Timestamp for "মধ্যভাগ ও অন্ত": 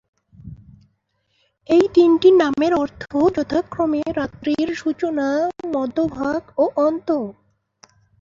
5.73-7.09